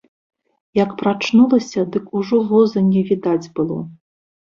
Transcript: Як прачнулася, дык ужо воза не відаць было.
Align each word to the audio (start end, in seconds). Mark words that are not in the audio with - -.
Як 0.83 0.93
прачнулася, 1.01 1.83
дык 1.95 2.05
ужо 2.21 2.39
воза 2.53 2.79
не 2.87 3.03
відаць 3.11 3.51
было. 3.61 3.77